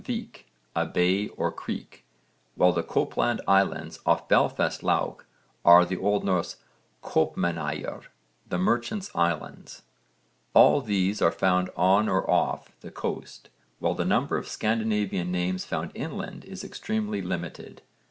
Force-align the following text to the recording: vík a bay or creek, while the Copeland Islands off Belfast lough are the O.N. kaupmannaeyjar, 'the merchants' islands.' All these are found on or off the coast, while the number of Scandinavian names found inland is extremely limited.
vík 0.03 0.47
a 0.75 0.83
bay 0.83 1.27
or 1.37 1.51
creek, 1.51 2.05
while 2.55 2.73
the 2.73 2.81
Copeland 2.81 3.39
Islands 3.47 3.99
off 4.03 4.27
Belfast 4.27 4.81
lough 4.81 5.17
are 5.63 5.85
the 5.85 5.97
O.N. 5.97 6.25
kaupmannaeyjar, 7.03 8.07
'the 8.49 8.57
merchants' 8.57 9.11
islands.' 9.13 9.83
All 10.55 10.81
these 10.81 11.21
are 11.21 11.31
found 11.31 11.69
on 11.75 12.09
or 12.09 12.27
off 12.27 12.71
the 12.79 12.89
coast, 12.89 13.49
while 13.77 13.93
the 13.93 14.03
number 14.03 14.37
of 14.37 14.47
Scandinavian 14.47 15.31
names 15.31 15.65
found 15.65 15.91
inland 15.93 16.45
is 16.45 16.63
extremely 16.63 17.21
limited. 17.21 17.83